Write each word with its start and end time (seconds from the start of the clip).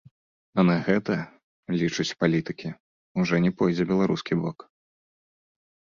А 0.59 0.63
на 0.69 0.77
гэта, 0.87 1.17
лічаць 1.81 2.15
палітыкі, 2.23 2.69
ужо 3.25 3.33
не 3.47 3.51
пойдзе 3.61 3.83
беларускі 3.93 4.33
бок. 4.45 4.59